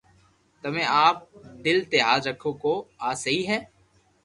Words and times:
تمي 0.61 0.83
آپ 1.05 1.17
دل 1.65 1.77
تي 1.89 1.97
ھاٿ 2.05 2.21
رکو 2.29 2.49
ڪو 2.61 2.73
آ 3.07 3.09
سھي 3.23 3.35
ھي 3.49 3.59